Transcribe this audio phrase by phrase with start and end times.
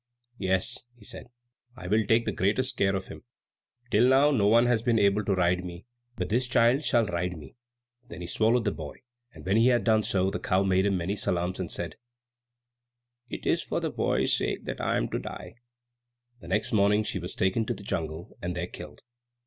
[0.39, 1.27] "Yes," he said,
[1.77, 3.21] "I will take the greatest care of him.
[3.91, 5.85] Till now no one has been able to ride me,
[6.15, 7.55] but this child shall ride me."
[8.07, 10.97] Then he swallowed the boy, and when he had done so, the cow made him
[10.97, 11.93] many salaams, saying,
[13.29, 15.57] "It is for this boy's sake that I am to die."
[16.39, 19.03] The next morning she was taken to the jungle and there killed.